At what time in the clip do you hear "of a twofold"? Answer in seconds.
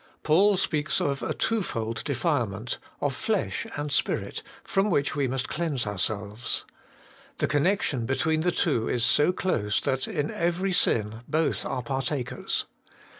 0.99-2.03